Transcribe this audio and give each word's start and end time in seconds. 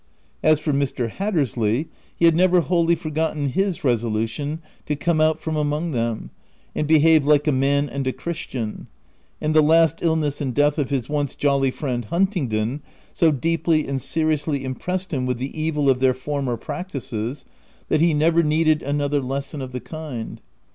As 0.41 0.57
for 0.59 0.73
Mr. 0.73 1.11
Hattersley, 1.11 1.87
he 2.15 2.25
had 2.25 2.35
never 2.35 2.61
wholly 2.61 2.95
forgotten 2.95 3.49
his 3.49 3.83
resolution 3.83 4.59
to 4.87 4.95
'come 4.95 5.21
out 5.21 5.39
from 5.39 5.55
among 5.55 5.91
them/ 5.91 6.31
and 6.73 6.87
behave 6.87 7.23
like 7.23 7.45
a 7.47 7.51
man 7.51 7.87
and 7.87 8.07
a 8.07 8.11
chris 8.11 8.39
tian, 8.47 8.87
and 9.39 9.53
the 9.53 9.61
last 9.61 9.99
illness 10.01 10.41
and 10.41 10.55
death 10.55 10.79
of 10.79 10.89
his 10.89 11.07
once 11.07 11.35
jolly 11.35 11.69
friend 11.69 12.05
Huntingdon, 12.05 12.81
so 13.13 13.31
deeply 13.31 13.87
and 13.87 14.01
seriously 14.01 14.65
impressed 14.65 15.13
him 15.13 15.27
with 15.27 15.37
the 15.37 15.55
evil 15.55 15.87
of 15.87 15.99
their 15.99 16.15
former 16.15 16.57
practices, 16.57 17.45
that 17.89 18.01
he 18.01 18.15
never 18.15 18.41
needed 18.41 18.81
another 18.81 19.21
lesson 19.21 19.61
of 19.61 19.71
the 19.71 19.79
kind. 19.79 20.41